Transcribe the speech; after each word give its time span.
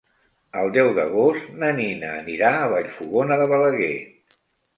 El 0.61 0.69
deu 0.77 0.87
d'agost 0.99 1.51
na 1.63 1.69
Nina 1.81 2.09
anirà 2.23 2.49
a 2.63 2.71
Vallfogona 2.73 3.39
de 3.45 3.47
Balaguer. 3.53 3.93